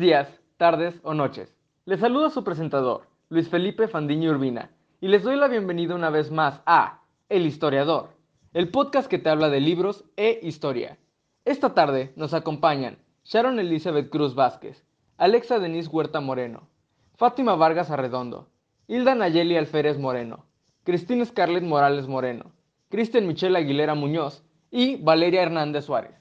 días, 0.00 0.40
tardes 0.56 0.98
o 1.02 1.12
noches. 1.12 1.54
Les 1.84 2.00
saluda 2.00 2.30
su 2.30 2.42
presentador, 2.42 3.02
Luis 3.28 3.50
Felipe 3.50 3.86
Fandiño 3.86 4.30
Urbina, 4.30 4.70
y 4.98 5.08
les 5.08 5.22
doy 5.22 5.36
la 5.36 5.46
bienvenida 5.46 5.94
una 5.94 6.08
vez 6.08 6.30
más 6.30 6.62
a 6.64 7.02
El 7.28 7.44
Historiador, 7.44 8.08
el 8.54 8.70
podcast 8.70 9.10
que 9.10 9.18
te 9.18 9.28
habla 9.28 9.50
de 9.50 9.60
libros 9.60 10.06
e 10.16 10.40
historia. 10.42 10.96
Esta 11.44 11.74
tarde 11.74 12.14
nos 12.16 12.32
acompañan 12.32 12.96
Sharon 13.24 13.58
Elizabeth 13.60 14.08
Cruz 14.08 14.34
Vázquez, 14.34 14.86
Alexa 15.18 15.58
Denise 15.58 15.90
Huerta 15.90 16.22
Moreno, 16.22 16.70
Fátima 17.16 17.54
Vargas 17.54 17.90
Arredondo, 17.90 18.48
Hilda 18.88 19.14
Nayeli 19.14 19.58
Alférez 19.58 19.98
Moreno, 19.98 20.46
Cristina 20.84 21.26
Scarlett 21.26 21.62
Morales 21.62 22.08
Moreno, 22.08 22.52
Cristian 22.88 23.26
Michelle 23.26 23.58
Aguilera 23.58 23.94
Muñoz 23.94 24.44
y 24.70 24.96
Valeria 24.96 25.42
Hernández 25.42 25.84
Suárez. 25.84 26.14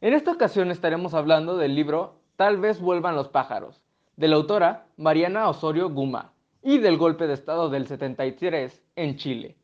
En 0.00 0.14
esta 0.14 0.32
ocasión 0.32 0.72
estaremos 0.72 1.14
hablando 1.14 1.56
del 1.56 1.76
libro 1.76 2.17
Tal 2.38 2.58
vez 2.58 2.80
vuelvan 2.80 3.16
los 3.16 3.30
pájaros, 3.30 3.82
de 4.14 4.28
la 4.28 4.36
autora 4.36 4.86
Mariana 4.96 5.48
Osorio 5.48 5.90
Guma, 5.90 6.34
y 6.62 6.78
del 6.78 6.96
golpe 6.96 7.26
de 7.26 7.34
Estado 7.34 7.68
del 7.68 7.88
73 7.88 8.80
en 8.94 9.16
Chile. 9.16 9.56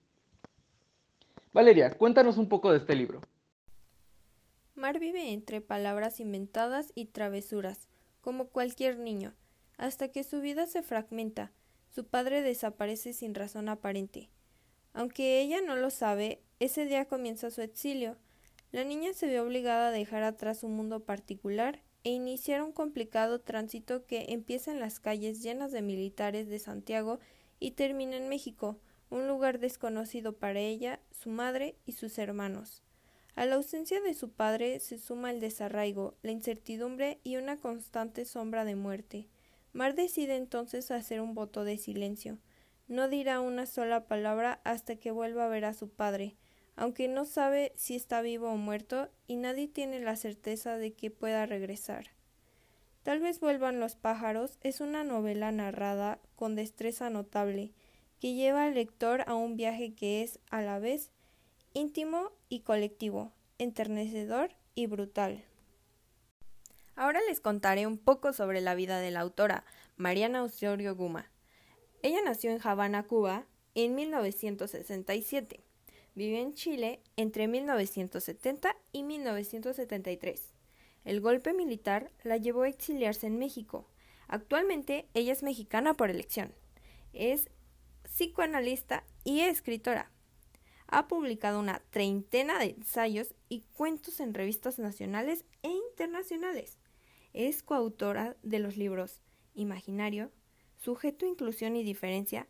Valeria, 1.52 1.96
cuéntanos 1.96 2.36
un 2.36 2.48
poco 2.48 2.72
de 2.72 2.78
este 2.78 2.96
libro. 2.96 3.20
Mar 4.74 4.98
vive 4.98 5.32
entre 5.32 5.60
palabras 5.60 6.18
inventadas 6.18 6.90
y 6.96 7.04
travesuras, 7.04 7.86
como 8.20 8.48
cualquier 8.48 8.98
niño, 8.98 9.34
hasta 9.76 10.08
que 10.08 10.24
su 10.24 10.40
vida 10.40 10.66
se 10.66 10.82
fragmenta, 10.82 11.52
su 11.94 12.04
padre 12.04 12.42
desaparece 12.42 13.12
sin 13.12 13.36
razón 13.36 13.68
aparente. 13.68 14.30
Aunque 14.94 15.40
ella 15.40 15.60
no 15.64 15.76
lo 15.76 15.90
sabe, 15.90 16.42
ese 16.58 16.86
día 16.86 17.04
comienza 17.04 17.52
su 17.52 17.62
exilio, 17.62 18.16
la 18.72 18.82
niña 18.82 19.12
se 19.12 19.28
ve 19.28 19.38
obligada 19.38 19.90
a 19.90 19.92
dejar 19.92 20.24
atrás 20.24 20.58
su 20.58 20.66
mundo 20.66 21.04
particular 21.04 21.78
e 22.04 22.10
iniciar 22.10 22.62
un 22.62 22.72
complicado 22.72 23.40
tránsito 23.40 24.06
que 24.06 24.26
empieza 24.28 24.70
en 24.70 24.78
las 24.78 25.00
calles 25.00 25.42
llenas 25.42 25.72
de 25.72 25.82
militares 25.82 26.48
de 26.48 26.58
Santiago 26.58 27.18
y 27.58 27.72
termina 27.72 28.16
en 28.16 28.28
México, 28.28 28.78
un 29.10 29.26
lugar 29.26 29.58
desconocido 29.58 30.34
para 30.34 30.60
ella, 30.60 31.00
su 31.10 31.30
madre 31.30 31.76
y 31.86 31.92
sus 31.92 32.18
hermanos. 32.18 32.82
A 33.36 33.46
la 33.46 33.56
ausencia 33.56 34.00
de 34.00 34.14
su 34.14 34.30
padre 34.30 34.78
se 34.80 34.98
suma 34.98 35.30
el 35.30 35.40
desarraigo, 35.40 36.14
la 36.22 36.30
incertidumbre 36.30 37.18
y 37.24 37.36
una 37.36 37.56
constante 37.56 38.24
sombra 38.24 38.64
de 38.64 38.76
muerte. 38.76 39.28
Mar 39.72 39.94
decide 39.94 40.36
entonces 40.36 40.90
hacer 40.90 41.20
un 41.20 41.34
voto 41.34 41.64
de 41.64 41.78
silencio. 41.78 42.38
No 42.86 43.08
dirá 43.08 43.40
una 43.40 43.66
sola 43.66 44.06
palabra 44.06 44.60
hasta 44.62 44.96
que 44.96 45.10
vuelva 45.10 45.46
a 45.46 45.48
ver 45.48 45.64
a 45.64 45.74
su 45.74 45.88
padre, 45.88 46.36
aunque 46.76 47.08
no 47.08 47.24
sabe 47.24 47.72
si 47.76 47.94
está 47.94 48.20
vivo 48.22 48.50
o 48.50 48.56
muerto 48.56 49.08
y 49.26 49.36
nadie 49.36 49.68
tiene 49.68 50.00
la 50.00 50.16
certeza 50.16 50.76
de 50.76 50.92
que 50.92 51.10
pueda 51.10 51.46
regresar. 51.46 52.10
Tal 53.02 53.20
vez 53.20 53.40
vuelvan 53.40 53.80
los 53.80 53.96
pájaros 53.96 54.58
es 54.62 54.80
una 54.80 55.04
novela 55.04 55.52
narrada 55.52 56.20
con 56.36 56.54
destreza 56.54 57.10
notable 57.10 57.72
que 58.18 58.34
lleva 58.34 58.64
al 58.64 58.74
lector 58.74 59.24
a 59.26 59.34
un 59.34 59.56
viaje 59.56 59.94
que 59.94 60.22
es 60.22 60.40
a 60.50 60.62
la 60.62 60.78
vez 60.78 61.10
íntimo 61.74 62.32
y 62.48 62.60
colectivo, 62.60 63.32
enternecedor 63.58 64.52
y 64.74 64.86
brutal. 64.86 65.44
Ahora 66.96 67.20
les 67.28 67.40
contaré 67.40 67.86
un 67.86 67.98
poco 67.98 68.32
sobre 68.32 68.60
la 68.60 68.74
vida 68.74 69.00
de 69.00 69.10
la 69.10 69.20
autora, 69.20 69.64
Mariana 69.96 70.42
Osorio 70.42 70.94
Guma. 70.94 71.30
Ella 72.02 72.20
nació 72.24 72.50
en 72.52 72.60
Habana, 72.62 73.02
Cuba, 73.02 73.46
en 73.74 73.94
1967. 73.94 75.64
Vivió 76.14 76.38
en 76.38 76.54
Chile 76.54 77.00
entre 77.16 77.48
1970 77.48 78.76
y 78.92 79.02
1973. 79.02 80.52
El 81.04 81.20
golpe 81.20 81.52
militar 81.52 82.10
la 82.22 82.36
llevó 82.36 82.62
a 82.62 82.68
exiliarse 82.68 83.26
en 83.26 83.38
México. 83.38 83.86
Actualmente 84.28 85.06
ella 85.14 85.32
es 85.32 85.42
mexicana 85.42 85.94
por 85.94 86.10
elección. 86.10 86.54
Es 87.12 87.50
psicoanalista 88.04 89.04
y 89.24 89.40
escritora. 89.40 90.10
Ha 90.86 91.08
publicado 91.08 91.58
una 91.58 91.82
treintena 91.90 92.58
de 92.58 92.66
ensayos 92.66 93.34
y 93.48 93.62
cuentos 93.76 94.20
en 94.20 94.34
revistas 94.34 94.78
nacionales 94.78 95.44
e 95.62 95.70
internacionales. 95.90 96.78
Es 97.32 97.62
coautora 97.62 98.36
de 98.42 98.60
los 98.60 98.76
libros 98.76 99.20
Imaginario, 99.54 100.30
Sujeto, 100.76 101.26
Inclusión 101.26 101.74
y 101.74 101.82
Diferencia 101.82 102.46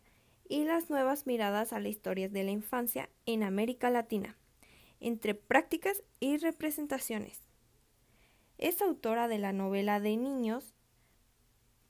y 0.47 0.65
las 0.65 0.89
nuevas 0.89 1.25
miradas 1.25 1.73
a 1.73 1.79
la 1.79 1.89
historia 1.89 2.29
de 2.29 2.43
la 2.43 2.51
infancia 2.51 3.09
en 3.25 3.43
América 3.43 3.89
Latina, 3.89 4.37
entre 4.99 5.35
prácticas 5.35 6.03
y 6.19 6.37
representaciones. 6.37 7.41
Es 8.57 8.81
autora 8.81 9.27
de 9.27 9.39
la 9.39 9.53
novela 9.53 9.99
de 9.99 10.17
niños 10.17 10.73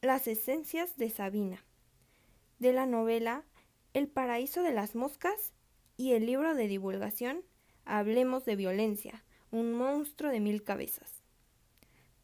Las 0.01 0.27
esencias 0.27 0.97
de 0.97 1.09
Sabina, 1.09 1.63
de 2.59 2.73
la 2.73 2.85
novela 2.85 3.43
El 3.93 4.07
paraíso 4.07 4.63
de 4.63 4.71
las 4.71 4.95
moscas 4.95 5.53
y 5.97 6.13
el 6.13 6.25
libro 6.25 6.55
de 6.55 6.67
divulgación 6.67 7.43
Hablemos 7.85 8.45
de 8.45 8.55
violencia, 8.55 9.23
un 9.51 9.73
monstruo 9.73 10.31
de 10.31 10.39
mil 10.39 10.63
cabezas. 10.63 11.23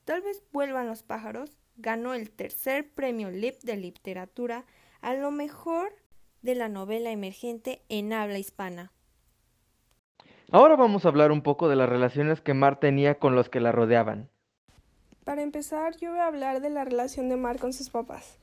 Tal 0.06 0.22
vez 0.22 0.44
vuelvan 0.52 0.88
los 0.88 1.04
pájaros 1.04 1.58
ganó 1.78 2.14
el 2.14 2.32
tercer 2.32 2.90
premio 2.90 3.30
LIP 3.30 3.62
de 3.64 3.78
literatura 3.78 4.66
a 5.02 5.14
lo 5.14 5.32
mejor 5.32 5.96
de 6.42 6.56
la 6.56 6.70
novela 6.70 7.12
emergente 7.12 7.82
en 7.90 8.14
habla 8.14 8.40
hispana. 8.40 8.92
Ahora 10.52 10.76
vamos 10.76 11.06
a 11.06 11.10
hablar 11.10 11.32
un 11.32 11.42
poco 11.42 11.70
de 11.70 11.76
las 11.76 11.88
relaciones 11.88 12.42
que 12.42 12.54
Mar 12.54 12.80
tenía 12.80 13.20
con 13.20 13.36
los 13.36 13.50
que 13.50 13.62
la 13.62 13.72
rodeaban. 13.72 14.30
Para 15.24 15.44
empezar, 15.44 15.96
yo 15.98 16.12
voy 16.12 16.20
a 16.20 16.28
hablar 16.28 16.62
de 16.62 16.70
la 16.70 16.84
relación 16.84 17.30
de 17.30 17.38
Mar 17.38 17.60
con 17.60 17.74
sus 17.74 17.90
papás. 17.90 18.38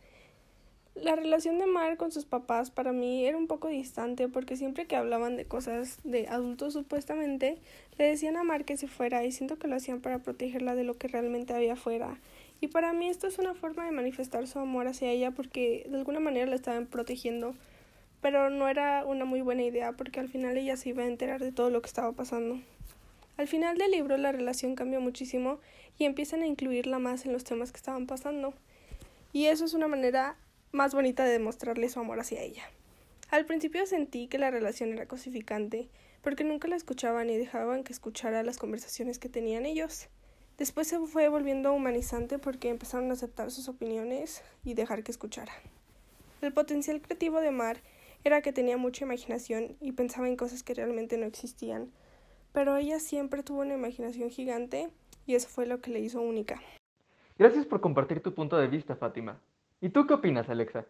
La 0.95 1.15
relación 1.15 1.59
de 1.59 1.67
Mar 1.67 1.97
con 1.97 2.11
sus 2.11 2.25
papás 2.25 2.71
para 2.71 2.93
mí 2.93 3.25
era 3.25 3.37
un 3.37 3.47
poco 3.47 3.69
distante 3.69 4.29
porque 4.29 4.57
siempre 4.57 4.87
que 4.87 4.97
hablaban 4.97 5.37
de 5.37 5.45
cosas 5.45 5.99
de 6.03 6.27
adultos 6.29 6.73
supuestamente 6.73 7.59
le 7.99 8.05
decían 8.07 8.37
a 8.37 8.43
Mar 8.43 8.65
que 8.65 8.77
se 8.77 8.89
fuera 8.89 9.25
y 9.25 9.31
siento 9.31 9.59
que 9.59 9.69
lo 9.69 9.77
hacían 9.77 10.01
para 10.01 10.21
protegerla 10.21 10.75
de 10.75 10.85
lo 10.85 10.95
que 10.95 11.09
realmente 11.09 11.53
había 11.53 11.75
afuera. 11.75 12.19
Y 12.61 12.69
para 12.69 12.93
mí 12.93 13.09
esto 13.09 13.27
es 13.27 13.39
una 13.39 13.55
forma 13.55 13.85
de 13.85 13.93
manifestar 13.93 14.47
su 14.49 14.59
amor 14.59 14.89
hacia 14.89 15.11
ella 15.11 15.31
porque 15.31 15.87
de 15.89 15.99
alguna 15.99 16.21
manera 16.21 16.47
la 16.47 16.57
estaban 16.57 16.87
protegiendo 16.87 17.55
pero 18.21 18.51
no 18.51 18.69
era 18.69 19.05
una 19.05 19.25
muy 19.25 19.41
buena 19.41 19.63
idea 19.63 19.93
porque 19.93 20.21
al 20.21 20.29
final 20.29 20.57
ella 20.57 20.77
se 20.77 20.91
iba 20.91 21.03
a 21.03 21.07
enterar 21.07 21.41
de 21.41 21.53
todo 21.53 21.71
lo 21.71 21.81
que 21.81 21.87
estaba 21.87 22.13
pasando. 22.13 22.61
Al 23.37 23.47
final 23.47 23.79
del 23.79 23.93
libro 23.93 24.17
la 24.17 24.33
relación 24.33 24.75
cambia 24.75 25.01
muchísimo 25.01 25.61
y 25.99 26.05
empiezan 26.05 26.43
a 26.43 26.47
incluirla 26.47 26.99
más 26.99 27.25
en 27.25 27.33
los 27.33 27.45
temas 27.45 27.71
que 27.71 27.77
estaban 27.77 28.07
pasando. 28.07 28.55
Y 29.33 29.47
eso 29.47 29.65
es 29.65 29.75
una 29.75 29.89
manera 29.89 30.37
más 30.73 30.95
bonita 30.95 31.25
de 31.25 31.33
demostrarle 31.33 31.89
su 31.89 32.01
amor 32.01 32.19
hacia 32.21 32.43
ella. 32.43 32.65
Al 33.31 33.45
principio 33.45 33.87
sentí 33.87 34.27
que 34.27 34.39
la 34.39 34.51
relación 34.51 34.93
era 34.93 35.07
cosificante, 35.07 35.89
porque 36.23 36.45
nunca 36.45 36.67
la 36.67 36.77
escuchaban 36.77 37.31
y 37.31 37.37
dejaban 37.37 37.85
que 37.85 37.93
escuchara 37.93 38.43
las 38.43 38.59
conversaciones 38.59 39.19
que 39.19 39.29
tenían 39.29 39.67
ellos. 39.67 40.09
Después 40.57 40.89
se 40.89 40.99
fue 40.99 41.29
volviendo 41.29 41.73
humanizante 41.73 42.39
porque 42.39 42.71
empezaron 42.71 43.11
a 43.11 43.15
aceptar 43.15 43.51
sus 43.51 43.69
opiniones 43.69 44.43
y 44.65 44.75
dejar 44.75 45.05
que 45.05 45.13
escuchara. 45.13 45.53
El 46.41 46.53
potencial 46.53 47.01
creativo 47.01 47.41
de 47.41 47.51
Mar 47.51 47.81
era 48.25 48.43
que 48.43 48.53
tenía 48.53 48.77
mucha 48.77 49.05
imaginación 49.05 49.77
y 49.81 49.93
pensaba 49.93 50.29
en 50.29 50.37
cosas 50.37 50.63
que 50.63 50.75
realmente 50.75 51.17
no 51.19 51.27
existían, 51.27 51.91
pero 52.53 52.77
ella 52.77 52.99
siempre 53.01 53.43
tuvo 53.43 53.61
una 53.61 53.75
imaginación 53.75 54.31
gigante 54.31 54.91
y 55.27 55.35
eso 55.35 55.49
fue 55.49 55.67
lo 55.67 55.81
que 55.81 55.91
le 55.91 56.01
hizo 56.01 56.21
única. 56.21 56.61
Gracias 57.39 57.67
por 57.67 57.81
compartir 57.81 58.21
tu 58.21 58.35
punto 58.35 58.57
de 58.57 58.67
vista, 58.67 58.97
Fátima. 58.97 59.41
¿Y 59.81 59.91
tú 59.91 60.07
qué 60.07 60.15
opinas, 60.15 60.49
Alexa? 60.49 60.87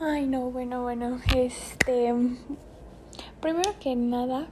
Ay, 0.00 0.26
no, 0.26 0.50
bueno, 0.50 0.82
bueno, 0.82 1.18
este... 1.34 2.12
Primero 3.40 3.70
que 3.80 3.96
nada, 3.96 4.48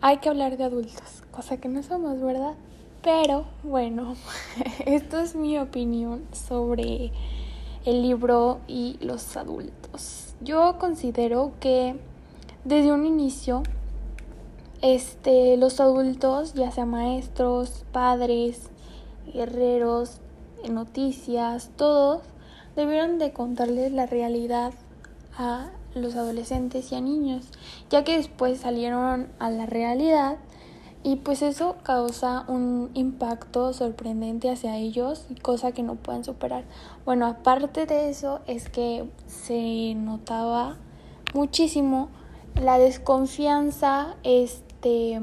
hay 0.00 0.18
que 0.18 0.28
hablar 0.28 0.56
de 0.56 0.64
adultos, 0.64 1.22
cosa 1.30 1.56
que 1.58 1.68
no 1.68 1.82
somos, 1.82 2.20
¿verdad? 2.20 2.54
Pero 3.02 3.46
bueno, 3.62 4.14
esto 4.86 5.18
es 5.20 5.34
mi 5.34 5.58
opinión 5.58 6.26
sobre 6.32 7.12
el 7.84 8.02
libro 8.02 8.60
y 8.68 8.98
los 9.00 9.36
adultos. 9.36 9.79
Yo 10.40 10.78
considero 10.78 11.52
que 11.60 11.96
desde 12.64 12.92
un 12.92 13.04
inicio 13.04 13.62
este, 14.82 15.56
los 15.56 15.80
adultos, 15.80 16.54
ya 16.54 16.70
sea 16.70 16.86
maestros, 16.86 17.84
padres, 17.92 18.70
guerreros, 19.32 20.20
noticias, 20.68 21.70
todos 21.76 22.22
debieron 22.76 23.18
de 23.18 23.32
contarles 23.32 23.92
la 23.92 24.06
realidad 24.06 24.72
a 25.36 25.70
los 25.94 26.16
adolescentes 26.16 26.92
y 26.92 26.94
a 26.94 27.00
niños, 27.00 27.46
ya 27.90 28.04
que 28.04 28.16
después 28.16 28.60
salieron 28.60 29.28
a 29.38 29.50
la 29.50 29.66
realidad 29.66 30.38
y 31.02 31.16
pues 31.16 31.40
eso 31.42 31.76
causa 31.82 32.44
un 32.46 32.90
impacto 32.94 33.72
sorprendente 33.72 34.50
hacia 34.50 34.76
ellos, 34.76 35.26
cosa 35.42 35.72
que 35.72 35.82
no 35.82 35.94
pueden 35.94 36.24
superar. 36.24 36.64
Bueno, 37.04 37.26
aparte 37.26 37.86
de 37.86 38.10
eso 38.10 38.40
es 38.46 38.68
que 38.68 39.08
se 39.26 39.94
notaba 39.94 40.76
muchísimo 41.32 42.08
la 42.54 42.78
desconfianza 42.78 44.16
este 44.24 45.18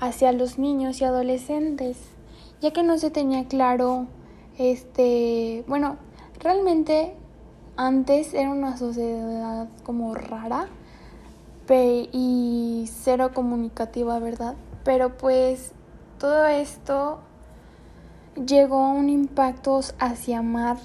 hacia 0.00 0.32
los 0.32 0.58
niños 0.58 1.00
y 1.00 1.04
adolescentes, 1.04 1.96
ya 2.60 2.72
que 2.72 2.82
no 2.82 2.98
se 2.98 3.10
tenía 3.10 3.44
claro, 3.46 4.08
este, 4.58 5.64
bueno, 5.68 5.96
realmente 6.40 7.14
antes 7.76 8.34
era 8.34 8.50
una 8.50 8.76
sociedad 8.76 9.68
como 9.84 10.12
rara 10.14 10.68
y 11.74 12.88
cero 12.92 13.30
comunicativa, 13.34 14.18
¿verdad? 14.18 14.54
Pero 14.84 15.16
pues 15.16 15.72
todo 16.18 16.46
esto 16.46 17.20
llegó 18.46 18.84
a 18.84 18.90
un 18.90 19.08
impacto 19.08 19.80
hacia 19.98 20.42
Mar 20.42 20.78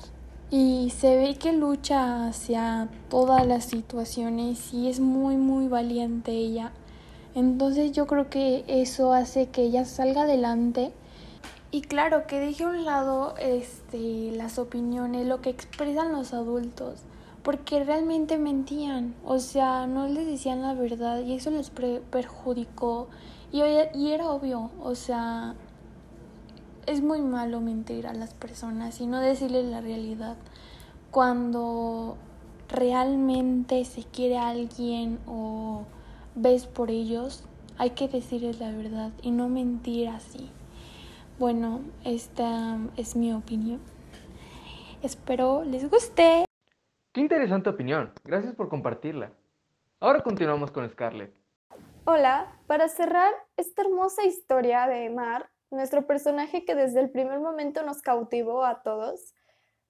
y 0.50 0.94
se 0.96 1.18
ve 1.18 1.36
que 1.36 1.52
lucha 1.52 2.28
hacia 2.28 2.88
todas 3.10 3.46
las 3.46 3.66
situaciones 3.66 4.74
y 4.74 4.90
es 4.90 5.00
muy 5.00 5.38
muy 5.38 5.68
valiente 5.68 6.32
ella. 6.32 6.72
Entonces 7.36 7.92
yo 7.92 8.08
creo 8.08 8.30
que 8.30 8.64
eso 8.68 9.14
hace 9.14 9.48
que 9.48 9.64
ella 9.64 9.86
salga 9.86 10.24
adelante 10.24 10.92
y 11.70 11.82
claro, 11.82 12.28
que 12.28 12.40
deje 12.40 12.64
a 12.64 12.70
un 12.70 12.86
lado 12.86 13.36
este, 13.40 14.32
las 14.32 14.58
opiniones, 14.58 15.28
lo 15.28 15.42
que 15.42 15.50
expresan 15.50 16.14
los 16.14 16.34
adultos, 16.34 17.02
porque 17.48 17.82
realmente 17.82 18.38
mentían, 18.38 19.16
o 19.24 19.40
sea, 19.40 19.88
no 19.88 20.06
les 20.06 20.28
decían 20.28 20.62
la 20.62 20.74
verdad 20.74 21.22
y 21.22 21.32
eso 21.32 21.50
les 21.50 21.70
perjudicó 21.70 23.08
y, 23.54 23.62
y 23.62 24.12
era 24.12 24.30
obvio, 24.32 24.70
o 24.84 24.96
sea, 24.96 25.56
es 26.88 27.02
muy 27.02 27.22
malo 27.22 27.62
mentir 27.62 28.06
a 28.06 28.14
las 28.14 28.34
personas 28.34 29.00
y 29.00 29.08
no 29.08 29.22
decirles 29.22 29.66
la 29.66 29.80
realidad. 29.80 30.36
Cuando 31.10 32.18
realmente 32.68 33.86
se 33.86 34.04
quiere 34.04 34.38
a 34.38 34.50
alguien 34.50 35.18
o 35.26 35.84
ves 36.36 36.66
por 36.66 36.92
ellos, 36.92 37.46
hay 37.78 37.92
que 37.92 38.10
decirles 38.10 38.60
la 38.60 38.74
verdad 38.74 39.12
y 39.22 39.32
no 39.32 39.48
mentir 39.48 40.10
así. 40.10 40.50
Bueno, 41.40 41.80
esta 42.04 42.78
es 42.98 43.16
mi 43.16 43.32
opinión. 43.32 43.80
Espero 45.02 45.64
les 45.64 45.90
guste. 45.90 46.47
Qué 47.18 47.22
interesante 47.22 47.68
opinión. 47.68 48.14
Gracias 48.24 48.54
por 48.54 48.70
compartirla. 48.70 49.32
Ahora 50.00 50.22
continuamos 50.22 50.70
con 50.70 50.88
Scarlett. 50.88 51.34
Hola, 52.06 52.56
para 52.68 52.90
cerrar 52.90 53.34
esta 53.56 53.82
hermosa 53.82 54.24
historia 54.24 54.86
de 54.86 55.10
Mar, 55.10 55.50
nuestro 55.72 56.06
personaje 56.06 56.64
que 56.64 56.76
desde 56.76 57.00
el 57.00 57.10
primer 57.10 57.40
momento 57.40 57.82
nos 57.82 58.04
cautivó 58.04 58.64
a 58.66 58.84
todos, 58.84 59.34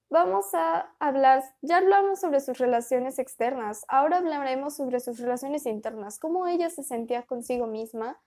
vamos 0.08 0.54
a 0.54 0.90
hablar, 1.00 1.44
ya 1.60 1.76
hablamos 1.76 2.18
sobre 2.18 2.40
sus 2.40 2.56
relaciones 2.56 3.18
externas, 3.18 3.84
ahora 3.88 4.16
hablaremos 4.16 4.74
sobre 4.74 4.98
sus 4.98 5.18
relaciones 5.18 5.66
internas, 5.66 6.18
cómo 6.18 6.46
ella 6.46 6.70
se 6.70 6.82
sentía 6.82 7.24
consigo 7.24 7.66
misma 7.66 8.18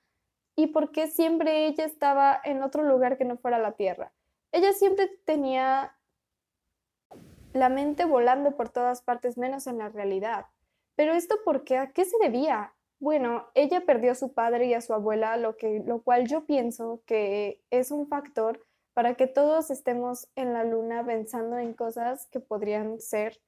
y 0.55 0.67
por 0.67 0.91
qué 0.91 1.07
siempre 1.07 1.65
ella 1.65 1.85
estaba 1.85 2.39
en 2.43 2.61
otro 2.61 2.83
lugar 2.83 3.17
que 3.17 3.25
no 3.25 3.37
fuera 3.37 3.57
la 3.57 3.71
Tierra. 3.71 4.13
Ella 4.51 4.73
siempre 4.73 5.07
tenía 5.25 5.97
la 7.53 7.69
mente 7.69 8.05
volando 8.05 8.55
por 8.55 8.69
todas 8.69 9.01
partes 9.01 9.37
menos 9.37 9.67
en 9.67 9.77
la 9.77 9.89
realidad. 9.89 10.45
Pero 10.95 11.13
esto 11.13 11.37
por 11.43 11.63
qué? 11.63 11.77
¿A 11.77 11.91
qué 11.91 12.05
se 12.05 12.17
debía? 12.21 12.73
Bueno, 12.99 13.47
ella 13.55 13.81
perdió 13.85 14.11
a 14.11 14.15
su 14.15 14.33
padre 14.33 14.67
y 14.67 14.73
a 14.73 14.81
su 14.81 14.93
abuela, 14.93 15.35
lo, 15.37 15.57
que, 15.57 15.81
lo 15.85 16.01
cual 16.03 16.27
yo 16.27 16.45
pienso 16.45 17.01
que 17.05 17.61
es 17.71 17.91
un 17.91 18.07
factor 18.07 18.65
para 18.93 19.15
que 19.15 19.27
todos 19.27 19.71
estemos 19.71 20.29
en 20.35 20.53
la 20.53 20.63
luna 20.63 21.03
pensando 21.05 21.57
en 21.57 21.73
cosas 21.73 22.27
que 22.27 22.39
podrían 22.39 22.99
ser 22.99 23.41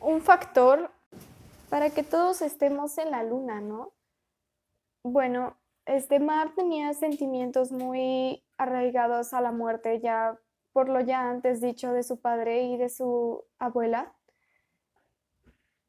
un 0.00 0.20
factor 0.22 0.90
para 1.68 1.90
que 1.90 2.02
todos 2.02 2.42
estemos 2.42 2.96
en 2.98 3.10
la 3.10 3.22
luna, 3.22 3.60
¿no? 3.60 3.92
Bueno, 5.04 5.56
este 5.86 6.18
Mar 6.18 6.54
tenía 6.54 6.92
sentimientos 6.94 7.72
muy 7.72 8.44
arraigados 8.56 9.32
a 9.34 9.40
la 9.40 9.52
muerte, 9.52 10.00
ya 10.00 10.38
por 10.78 10.88
lo 10.88 11.00
ya 11.00 11.28
antes 11.28 11.60
dicho 11.60 11.92
de 11.92 12.04
su 12.04 12.20
padre 12.20 12.62
y 12.62 12.76
de 12.76 12.88
su 12.88 13.44
abuela. 13.58 14.14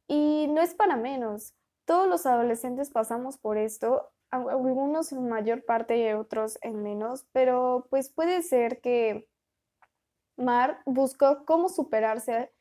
Y 0.08 0.48
no 0.50 0.62
es 0.62 0.74
para 0.74 0.96
menos. 0.96 1.54
Todos 1.86 2.08
los 2.08 2.26
adolescentes 2.26 2.90
pasamos 2.90 3.38
por 3.38 3.60
esto, 3.60 4.10
algunos 4.32 5.12
en 5.12 5.30
mayor 5.30 5.64
parte 5.64 5.96
y 6.00 6.12
otros 6.14 6.58
en 6.64 6.82
menos, 6.82 7.28
pero 7.34 7.86
pues 7.92 8.10
puede 8.10 8.42
ser 8.42 8.82
que 8.82 9.30
Mar 10.38 10.80
buscó 10.88 11.46
cómo 11.46 11.70
superarse 11.70 12.52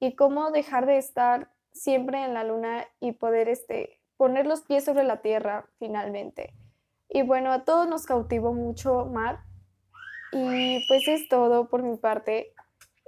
y 0.00 0.16
cómo 0.16 0.50
dejar 0.50 0.84
de 0.84 0.98
estar 0.98 1.52
siempre 1.70 2.24
en 2.24 2.34
la 2.34 2.42
luna 2.42 2.88
y 2.98 3.12
poder 3.12 3.48
este, 3.48 4.00
poner 4.16 4.48
los 4.48 4.62
pies 4.62 4.84
sobre 4.84 5.04
la 5.04 5.22
tierra 5.22 5.68
finalmente. 5.78 6.54
Y 7.08 7.22
bueno, 7.22 7.52
a 7.52 7.64
todos 7.64 7.86
nos 7.86 8.04
cautivó 8.04 8.52
mucho 8.52 9.04
Mar. 9.04 9.44
Y 10.32 10.86
pues 10.88 11.08
es 11.08 11.28
todo 11.28 11.68
por 11.68 11.82
mi 11.82 11.96
parte. 11.96 12.52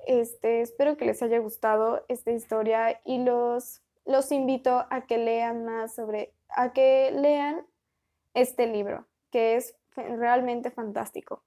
Este, 0.07 0.63
espero 0.63 0.97
que 0.97 1.05
les 1.05 1.23
haya 1.23 1.39
gustado 1.39 2.05
esta 2.09 2.33
historia 2.33 3.01
y 3.05 3.23
los, 3.23 3.83
los 4.07 4.33
invito 4.33 4.87
a 4.91 5.03
que 5.07 5.19
lean 5.19 5.65
más 5.65 5.95
sobre, 5.95 6.33
a 6.49 6.73
que 6.73 7.13
lean 7.13 7.67
este 8.35 8.67
libro, 8.67 9.07
que 9.31 9.57
es 9.57 9.75
realmente 9.97 10.71
fantástico. 10.71 11.43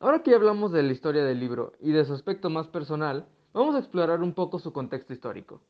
Ahora 0.00 0.22
que 0.22 0.34
hablamos 0.34 0.72
de 0.72 0.82
la 0.82 0.92
historia 0.92 1.24
del 1.24 1.40
libro 1.40 1.72
y 1.80 1.92
de 1.92 2.04
su 2.04 2.12
aspecto 2.12 2.50
más 2.50 2.66
personal, 2.66 3.28
vamos 3.52 3.74
a 3.76 3.78
explorar 3.78 4.20
un 4.20 4.34
poco 4.34 4.58
su 4.58 4.72
contexto 4.72 5.12
histórico. 5.12 5.62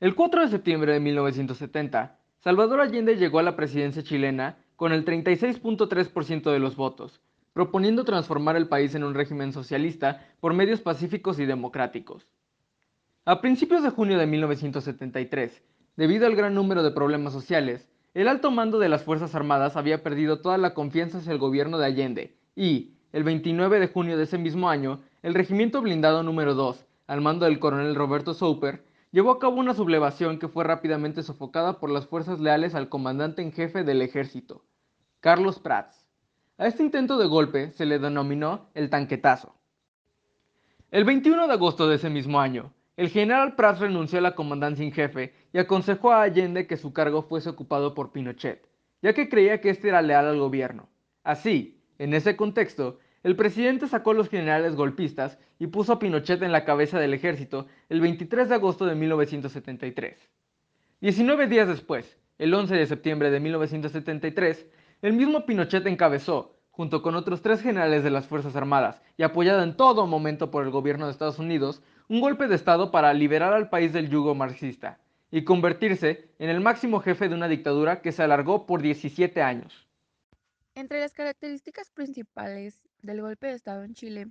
El 0.00 0.14
4 0.14 0.42
de 0.42 0.48
septiembre 0.48 0.92
de 0.92 1.00
1970, 1.00 2.18
Salvador 2.40 2.80
Allende 2.80 3.16
llegó 3.16 3.38
a 3.38 3.42
la 3.42 3.56
presidencia 3.56 4.02
chilena 4.02 4.64
con 4.78 4.92
el 4.92 5.04
36.3% 5.04 6.52
de 6.52 6.60
los 6.60 6.76
votos, 6.76 7.20
proponiendo 7.52 8.04
transformar 8.04 8.54
el 8.54 8.68
país 8.68 8.94
en 8.94 9.02
un 9.02 9.12
régimen 9.12 9.52
socialista 9.52 10.24
por 10.38 10.54
medios 10.54 10.80
pacíficos 10.80 11.40
y 11.40 11.46
democráticos. 11.46 12.28
A 13.24 13.40
principios 13.40 13.82
de 13.82 13.90
junio 13.90 14.18
de 14.18 14.28
1973, 14.28 15.64
debido 15.96 16.28
al 16.28 16.36
gran 16.36 16.54
número 16.54 16.84
de 16.84 16.92
problemas 16.92 17.32
sociales, 17.32 17.88
el 18.14 18.28
alto 18.28 18.52
mando 18.52 18.78
de 18.78 18.88
las 18.88 19.02
Fuerzas 19.02 19.34
Armadas 19.34 19.74
había 19.74 20.04
perdido 20.04 20.38
toda 20.42 20.58
la 20.58 20.74
confianza 20.74 21.18
hacia 21.18 21.32
el 21.32 21.38
gobierno 21.38 21.78
de 21.78 21.86
Allende 21.86 22.36
y, 22.54 22.92
el 23.12 23.24
29 23.24 23.80
de 23.80 23.88
junio 23.88 24.16
de 24.16 24.22
ese 24.22 24.38
mismo 24.38 24.70
año, 24.70 25.00
el 25.24 25.34
Regimiento 25.34 25.82
Blindado 25.82 26.22
número 26.22 26.54
2, 26.54 26.86
al 27.08 27.20
mando 27.20 27.46
del 27.46 27.58
coronel 27.58 27.96
Roberto 27.96 28.32
Souper, 28.32 28.84
llevó 29.10 29.30
a 29.30 29.38
cabo 29.38 29.56
una 29.56 29.74
sublevación 29.74 30.38
que 30.38 30.48
fue 30.48 30.64
rápidamente 30.64 31.22
sofocada 31.22 31.80
por 31.80 31.90
las 31.90 32.06
fuerzas 32.06 32.40
leales 32.40 32.74
al 32.74 32.88
comandante 32.88 33.42
en 33.42 33.52
jefe 33.52 33.84
del 33.84 34.02
ejército, 34.02 34.64
Carlos 35.20 35.58
Prats. 35.58 36.06
A 36.58 36.66
este 36.66 36.82
intento 36.82 37.18
de 37.18 37.26
golpe 37.26 37.72
se 37.72 37.86
le 37.86 37.98
denominó 37.98 38.68
el 38.74 38.90
tanquetazo. 38.90 39.54
El 40.90 41.04
21 41.04 41.46
de 41.46 41.52
agosto 41.52 41.88
de 41.88 41.96
ese 41.96 42.10
mismo 42.10 42.40
año, 42.40 42.72
el 42.96 43.10
general 43.10 43.54
Prats 43.54 43.80
renunció 43.80 44.18
a 44.18 44.22
la 44.22 44.34
comandancia 44.34 44.84
en 44.84 44.92
jefe 44.92 45.32
y 45.52 45.58
aconsejó 45.58 46.12
a 46.12 46.22
Allende 46.22 46.66
que 46.66 46.76
su 46.76 46.92
cargo 46.92 47.22
fuese 47.22 47.48
ocupado 47.48 47.94
por 47.94 48.10
Pinochet, 48.10 48.66
ya 49.02 49.12
que 49.12 49.28
creía 49.28 49.60
que 49.60 49.70
éste 49.70 49.88
era 49.88 50.02
leal 50.02 50.26
al 50.26 50.38
gobierno. 50.38 50.88
Así, 51.22 51.80
en 51.98 52.14
ese 52.14 52.36
contexto, 52.36 52.98
el 53.24 53.34
presidente 53.34 53.88
sacó 53.88 54.12
los 54.12 54.28
generales 54.28 54.76
golpistas 54.76 55.38
y 55.58 55.66
puso 55.66 55.92
a 55.92 55.98
Pinochet 55.98 56.40
en 56.42 56.52
la 56.52 56.64
cabeza 56.64 57.00
del 57.00 57.14
ejército 57.14 57.66
el 57.88 58.00
23 58.00 58.48
de 58.48 58.54
agosto 58.54 58.86
de 58.86 58.94
1973. 58.94 60.30
19 61.00 61.46
días 61.48 61.66
después, 61.66 62.16
el 62.38 62.54
11 62.54 62.76
de 62.76 62.86
septiembre 62.86 63.30
de 63.30 63.40
1973, 63.40 64.66
el 65.02 65.12
mismo 65.14 65.46
Pinochet 65.46 65.84
encabezó, 65.86 66.54
junto 66.70 67.02
con 67.02 67.16
otros 67.16 67.42
tres 67.42 67.60
generales 67.60 68.04
de 68.04 68.10
las 68.10 68.28
Fuerzas 68.28 68.54
Armadas 68.54 69.02
y 69.16 69.24
apoyado 69.24 69.64
en 69.64 69.76
todo 69.76 70.06
momento 70.06 70.52
por 70.52 70.64
el 70.64 70.70
gobierno 70.70 71.06
de 71.06 71.12
Estados 71.12 71.40
Unidos, 71.40 71.82
un 72.08 72.20
golpe 72.20 72.46
de 72.46 72.54
Estado 72.54 72.92
para 72.92 73.12
liberar 73.14 73.52
al 73.52 73.68
país 73.68 73.92
del 73.92 74.10
yugo 74.10 74.36
marxista 74.36 75.00
y 75.32 75.42
convertirse 75.42 76.30
en 76.38 76.50
el 76.50 76.60
máximo 76.60 77.00
jefe 77.00 77.28
de 77.28 77.34
una 77.34 77.48
dictadura 77.48 78.00
que 78.00 78.12
se 78.12 78.22
alargó 78.22 78.64
por 78.64 78.80
17 78.80 79.42
años. 79.42 79.87
Entre 80.78 81.00
las 81.00 81.12
características 81.12 81.90
principales 81.90 82.78
del 83.02 83.20
golpe 83.20 83.48
de 83.48 83.54
Estado 83.54 83.82
en 83.82 83.94
Chile 83.94 84.28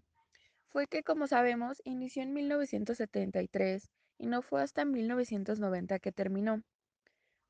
fue 0.69 0.87
que, 0.87 1.03
como 1.03 1.27
sabemos, 1.27 1.81
inició 1.83 2.23
en 2.23 2.31
1973 2.31 3.89
y 4.17 4.27
no 4.27 4.41
fue 4.41 4.63
hasta 4.63 4.85
1990 4.85 5.99
que 5.99 6.13
terminó. 6.13 6.63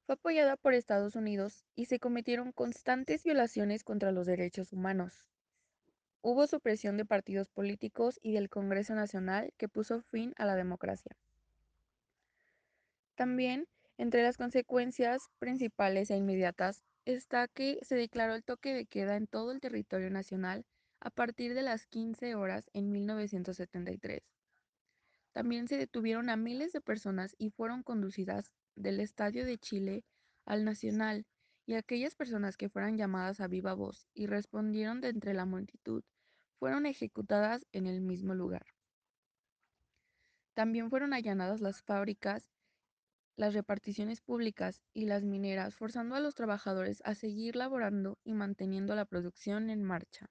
Fue 0.07 0.15
apoyada 0.15 0.57
por 0.57 0.73
Estados 0.73 1.15
Unidos 1.15 1.63
y 1.75 1.85
se 1.85 1.99
cometieron 1.99 2.51
constantes 2.51 3.23
violaciones 3.23 3.83
contra 3.83 4.11
los 4.11 4.25
derechos 4.25 4.73
humanos. 4.73 5.27
Hubo 6.21 6.47
supresión 6.47 6.97
de 6.97 7.05
partidos 7.05 7.49
políticos 7.49 8.17
y 8.23 8.31
del 8.31 8.49
Congreso 8.49 8.95
Nacional 8.95 9.53
que 9.57 9.69
puso 9.69 10.01
fin 10.01 10.33
a 10.37 10.45
la 10.45 10.55
democracia. 10.55 11.15
También, 13.13 13.67
entre 13.99 14.23
las 14.23 14.37
consecuencias 14.37 15.29
principales 15.37 16.09
e 16.09 16.17
inmediatas, 16.17 16.86
está 17.13 17.47
que 17.47 17.79
se 17.83 17.95
declaró 17.95 18.35
el 18.35 18.43
toque 18.43 18.73
de 18.73 18.85
queda 18.85 19.15
en 19.15 19.27
todo 19.27 19.51
el 19.51 19.61
territorio 19.61 20.09
nacional 20.09 20.65
a 20.99 21.09
partir 21.09 21.53
de 21.53 21.61
las 21.61 21.85
15 21.85 22.35
horas 22.35 22.69
en 22.73 22.91
1973. 22.91 24.21
También 25.31 25.67
se 25.67 25.77
detuvieron 25.77 26.29
a 26.29 26.35
miles 26.35 26.73
de 26.73 26.81
personas 26.81 27.35
y 27.37 27.51
fueron 27.51 27.83
conducidas 27.83 28.51
del 28.75 28.99
Estadio 28.99 29.45
de 29.45 29.57
Chile 29.57 30.03
al 30.45 30.65
Nacional 30.65 31.25
y 31.65 31.75
aquellas 31.75 32.15
personas 32.15 32.57
que 32.57 32.69
fueran 32.69 32.97
llamadas 32.97 33.39
a 33.39 33.47
viva 33.47 33.73
voz 33.73 34.07
y 34.13 34.25
respondieron 34.25 34.99
de 34.99 35.09
entre 35.09 35.33
la 35.33 35.45
multitud 35.45 36.03
fueron 36.59 36.85
ejecutadas 36.85 37.65
en 37.71 37.87
el 37.87 38.01
mismo 38.01 38.33
lugar. 38.33 38.65
También 40.55 40.89
fueron 40.89 41.13
allanadas 41.13 41.61
las 41.61 41.83
fábricas, 41.83 42.49
las 43.37 43.53
reparticiones 43.53 44.19
públicas 44.19 44.81
y 44.93 45.05
las 45.05 45.23
mineras, 45.23 45.75
forzando 45.75 46.15
a 46.15 46.19
los 46.19 46.35
trabajadores 46.35 47.01
a 47.05 47.15
seguir 47.15 47.55
laborando 47.55 48.17
y 48.23 48.33
manteniendo 48.33 48.95
la 48.95 49.05
producción 49.05 49.69
en 49.69 49.83
marcha. 49.83 50.29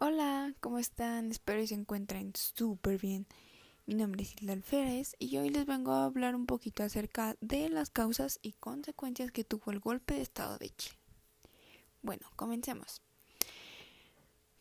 Hola, 0.00 0.54
¿cómo 0.60 0.78
están? 0.78 1.30
Espero 1.30 1.60
que 1.60 1.68
se 1.68 1.74
encuentren 1.74 2.32
súper 2.34 2.98
bien. 2.98 3.26
Mi 3.86 3.94
nombre 3.94 4.22
es 4.22 4.34
Hilda 4.40 4.52
Alférez 4.52 5.14
y 5.18 5.38
hoy 5.38 5.50
les 5.50 5.64
vengo 5.64 5.92
a 5.92 6.04
hablar 6.04 6.34
un 6.34 6.46
poquito 6.46 6.82
acerca 6.82 7.36
de 7.40 7.68
las 7.68 7.90
causas 7.90 8.38
y 8.42 8.52
consecuencias 8.52 9.30
que 9.32 9.44
tuvo 9.44 9.70
el 9.70 9.80
golpe 9.80 10.14
de 10.14 10.22
Estado 10.22 10.58
de 10.58 10.70
Chile. 10.70 10.98
Bueno, 12.02 12.28
comencemos. 12.36 13.02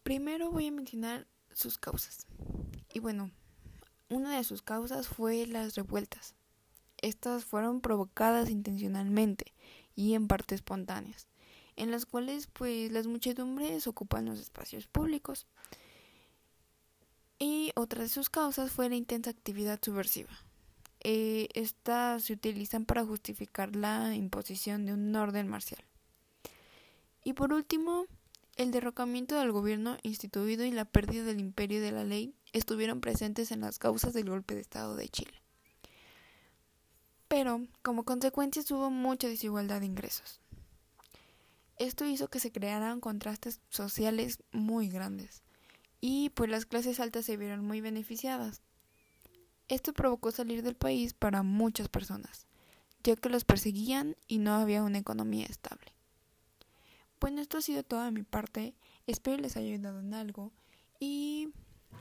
Primero 0.04 0.52
voy 0.52 0.68
a 0.68 0.72
mencionar 0.72 1.28
sus 1.52 1.78
causas. 1.78 2.26
Y 2.94 3.00
bueno, 3.00 3.32
una 4.10 4.38
de 4.38 4.44
sus 4.44 4.62
causas 4.62 5.08
fue 5.08 5.46
las 5.48 5.76
revueltas. 5.76 6.36
Estas 7.02 7.46
fueron 7.46 7.82
provocadas 7.82 8.50
intencionalmente 8.50 9.54
y 9.96 10.14
en 10.14 10.28
parte 10.28 10.56
espontáneas 10.56 11.28
en 11.78 11.92
las 11.92 12.06
cuales 12.06 12.48
pues 12.48 12.92
las 12.92 13.08
muchedumbres 13.08 13.88
ocupan 13.88 14.26
los 14.26 14.40
espacios 14.40 14.88
públicos. 14.88 15.46
Y 17.40 17.72
otra 17.76 18.02
de 18.02 18.10
sus 18.10 18.30
causas 18.30 18.72
fue 18.72 18.90
la 18.90 18.96
intensa 18.96 19.30
actividad 19.30 19.80
subversiva. 19.82 20.32
Eh, 21.02 21.48
estas 21.54 22.24
se 22.24 22.34
utilizan 22.34 22.86
para 22.86 23.06
justificar 23.06 23.76
la 23.76 24.16
imposición 24.16 24.86
de 24.86 24.94
un 24.94 25.16
orden 25.16 25.48
marcial. 25.48 25.84
Y 27.24 27.34
por 27.34 27.54
último, 27.54 28.08
el 28.56 28.72
derrocamiento 28.72 29.36
del 29.36 29.52
gobierno 29.52 29.98
instituido 30.02 30.66
y 30.66 30.72
la 30.72 30.86
pérdida 30.86 31.24
del 31.24 31.40
imperio 31.40 31.80
de 31.80 31.92
la 31.92 32.04
ley 32.04 32.34
estuvieron 32.54 33.02
presentes 33.02 33.52
en 33.52 33.62
las 33.62 33.80
causas 33.80 34.14
del 34.14 34.30
golpe 34.30 34.56
de 34.56 34.62
Estado 34.62 34.96
de 34.96 35.10
Chile. 35.10 35.42
Pero, 37.28 37.68
como 37.82 38.04
consecuencia, 38.04 38.64
hubo 38.70 38.90
mucha 38.90 39.28
desigualdad 39.28 39.82
de 39.82 39.88
ingresos. 39.88 40.40
Esto 41.78 42.06
hizo 42.06 42.30
que 42.30 42.40
se 42.40 42.52
crearan 42.52 43.00
contrastes 43.00 43.62
sociales 43.70 44.44
muy 44.52 44.90
grandes 44.90 45.44
y 46.02 46.30
pues 46.32 46.50
las 46.50 46.66
clases 46.66 47.00
altas 47.00 47.26
se 47.26 47.38
vieron 47.38 47.64
muy 47.66 47.82
beneficiadas. 47.82 48.62
Esto 49.68 49.94
provocó 49.94 50.32
salir 50.32 50.64
del 50.64 50.76
país 50.76 51.14
para 51.14 51.44
muchas 51.44 51.90
personas, 51.90 52.48
ya 53.04 53.16
que 53.16 53.30
los 53.30 53.44
perseguían 53.44 54.16
y 54.28 54.40
no 54.40 54.54
había 54.54 54.84
una 54.84 54.98
economía 54.98 55.46
estable. 55.46 55.94
Bueno, 57.20 57.42
esto 57.42 57.58
ha 57.58 57.62
sido 57.62 57.84
todo 57.84 58.04
de 58.04 58.12
mi 58.12 58.24
parte, 58.24 58.74
espero 59.06 59.38
les 59.38 59.58
haya 59.58 59.68
ayudado 59.68 60.00
en 60.00 60.14
algo 60.14 60.52
y 61.00 61.50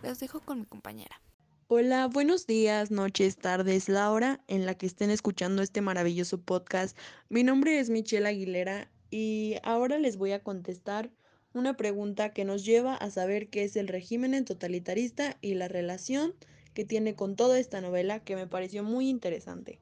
las 0.03 0.21
dejo 0.21 0.41
con 0.41 0.61
mi 0.61 0.67
compañera. 0.67 1.21
Hola, 1.69 2.07
buenos 2.07 2.47
días, 2.47 2.91
noches, 2.91 3.37
tardes, 3.39 3.89
la 3.89 4.13
hora 4.13 4.41
en 4.47 4.67
la 4.67 4.75
que 4.75 4.87
estén 4.87 5.11
escuchando 5.11 5.63
este 5.63 5.81
maravilloso 5.81 6.41
podcast. 6.41 6.97
Mi 7.29 7.43
nombre 7.43 7.81
es 7.81 7.91
Michelle 7.91 8.29
Aguilera 8.29 8.89
y 9.11 9.57
ahora 9.65 9.99
les 9.99 10.17
voy 10.17 10.33
a 10.33 10.43
contestar 10.43 11.11
una 11.55 11.77
pregunta 11.77 12.33
que 12.33 12.45
nos 12.45 12.65
lleva 12.65 12.95
a 12.95 13.11
saber 13.11 13.49
qué 13.49 13.65
es 13.65 13.77
el 13.77 13.89
régimen 13.89 14.45
totalitarista 14.45 15.39
y 15.41 15.55
la 15.55 15.69
relación 15.69 16.35
que 16.73 16.85
tiene 16.85 17.17
con 17.17 17.35
toda 17.35 17.59
esta 17.59 17.81
novela 17.81 18.21
que 18.21 18.37
me 18.37 18.47
pareció 18.47 18.85
muy 18.85 19.09
interesante. 19.09 19.81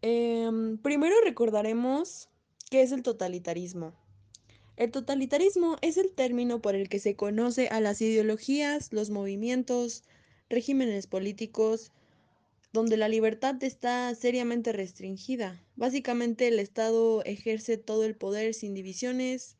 Em, 0.00 0.78
primero 0.78 1.14
recordaremos 1.22 2.28
qué 2.70 2.82
es 2.82 2.92
el 2.92 3.02
totalitarismo. 3.02 3.94
El 4.76 4.90
totalitarismo 4.90 5.76
es 5.82 5.96
el 5.96 6.10
término 6.12 6.60
por 6.60 6.74
el 6.74 6.88
que 6.88 6.98
se 6.98 7.14
conoce 7.14 7.68
a 7.68 7.80
las 7.80 8.00
ideologías, 8.00 8.92
los 8.92 9.10
movimientos, 9.10 10.02
regímenes 10.48 11.06
políticos, 11.06 11.92
donde 12.72 12.96
la 12.96 13.08
libertad 13.08 13.62
está 13.62 14.12
seriamente 14.16 14.72
restringida. 14.72 15.62
Básicamente 15.76 16.48
el 16.48 16.58
Estado 16.58 17.22
ejerce 17.24 17.78
todo 17.78 18.04
el 18.04 18.16
poder 18.16 18.52
sin 18.52 18.74
divisiones, 18.74 19.56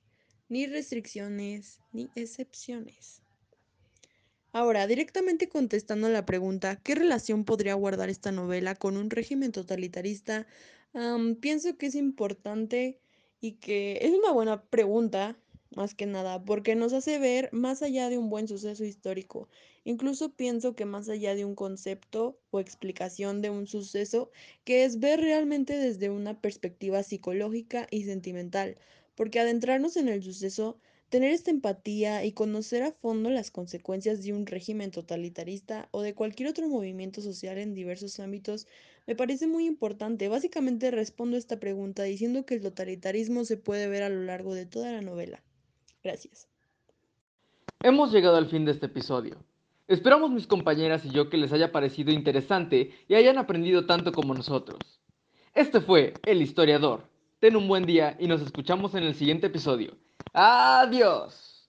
ni 0.49 0.67
restricciones, 0.67 1.79
ni 1.93 2.11
excepciones. 2.17 3.23
Ahora, 4.53 4.87
directamente 4.89 5.49
contestando 5.49 6.09
a 6.09 6.11
la 6.11 6.27
pregunta, 6.27 6.77
¿qué 6.77 6.97
relación 6.97 7.45
podría 7.45 7.75
guardar 7.75 8.09
esta 8.09 8.33
novela 8.33 8.75
con 8.75 8.97
un 8.97 9.11
régimen 9.11 9.53
totalitarista? 9.53 10.47
pienso 11.41 11.77
que 11.77 11.87
es 11.87 11.97
importante 11.97 13.01
y 13.45 13.53
que 13.57 13.99
es 14.01 14.11
una 14.13 14.33
buena 14.33 14.65
pregunta, 14.65 15.37
más 15.77 15.95
que 15.95 16.07
nada, 16.07 16.43
porque 16.47 16.77
nos 16.77 16.95
hace 16.95 17.19
ver 17.19 17.51
más 17.53 17.83
allá 17.83 18.09
de 18.09 18.17
un 18.17 18.31
buen 18.31 18.49
suceso 18.49 18.85
histórico. 18.85 19.51
Incluso 19.85 20.35
pienso 20.35 20.75
que 20.75 20.87
más 20.87 21.11
allá 21.11 21.35
de 21.35 21.45
un 21.45 21.55
concepto 21.55 22.41
o 22.51 22.59
explicación 22.59 23.43
de 23.43 23.51
un 23.51 23.67
suceso, 23.67 24.31
que 24.65 24.85
es 24.85 24.99
ver 24.99 25.21
realmente 25.21 25.77
desde 25.77 26.09
una 26.09 26.41
perspectiva 26.41 27.03
psicológica 27.03 27.87
y 27.91 28.05
sentimental, 28.05 28.79
porque 29.15 29.41
adentrarnos 29.41 29.99
en 29.99 30.09
el 30.09 30.23
suceso, 30.23 30.79
tener 31.11 31.31
esta 31.31 31.51
empatía 31.51 32.25
y 32.25 32.33
conocer 32.33 32.83
a 32.83 32.93
fondo 32.93 33.29
las 33.29 33.51
consecuencias 33.51 34.23
de 34.23 34.33
un 34.33 34.47
régimen 34.47 34.91
totalitarista 34.91 35.91
o 35.91 36.01
de 36.01 36.15
cualquier 36.15 36.49
otro 36.49 36.67
movimiento 36.71 37.21
social 37.21 37.59
en 37.59 37.75
diversos 37.75 38.21
ámbitos 38.21 38.67
me 39.07 39.15
parece 39.15 39.47
muy 39.47 39.67
importante. 39.67 40.29
Básicamente 40.29 40.91
respondo 40.91 41.37
esta 41.37 41.61
pregunta 41.61 42.03
diciendo 42.03 42.45
que 42.47 42.55
el 42.55 42.63
totalitarismo 42.63 43.45
se 43.45 43.57
puede 43.57 43.89
ver 43.89 44.03
a 44.03 44.09
lo 44.09 44.23
largo 44.23 44.55
de 44.55 44.67
toda 44.67 44.93
la 44.93 45.03
novela. 45.03 45.43
Gracias. 46.03 46.49
Hemos 47.83 48.13
llegado 48.13 48.37
al 48.37 48.49
fin 48.49 48.65
de 48.65 48.73
este 48.73 48.87
episodio. 48.87 49.37
Esperamos 49.87 50.31
mis 50.31 50.47
compañeras 50.47 51.05
y 51.05 51.11
yo 51.11 51.29
que 51.29 51.37
les 51.37 51.53
haya 51.53 51.71
parecido 51.71 52.11
interesante 52.11 52.93
y 53.07 53.15
hayan 53.15 53.37
aprendido 53.37 53.85
tanto 53.85 54.13
como 54.13 54.33
nosotros. 54.33 54.79
Este 55.55 55.81
fue 55.81 56.15
El 56.25 56.41
Historiador. 56.41 57.09
Ten 57.39 57.57
un 57.57 57.69
buen 57.69 57.85
día 57.85 58.17
y 58.19 58.27
nos 58.27 58.41
escuchamos 58.41 58.95
en 58.95 59.03
el 59.03 59.15
siguiente 59.15 59.49
episodio. 59.49 59.99
Adiós. 60.33 61.69